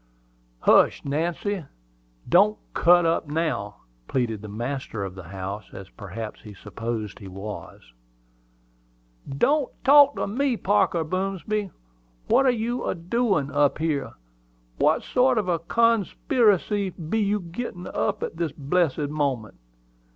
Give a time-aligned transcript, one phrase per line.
[0.61, 1.63] "Hush, Nancy!
[2.27, 7.27] Don't cut up now!" pleaded the master of the house, as perhaps he supposed he
[7.27, 7.93] was.
[9.29, 11.69] "Don't talk to me, Parker Boomsby!
[12.25, 14.13] What are you a doin' up here?
[14.79, 19.53] What sort of a con spy racy be you gittin' up at this blessed moment?